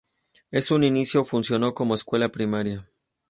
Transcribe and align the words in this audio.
En 0.49 0.63
un 0.71 0.83
inicio 0.83 1.23
funcionó 1.23 1.75
como 1.75 1.93
escuela 1.93 2.29
primaria. 2.29 2.89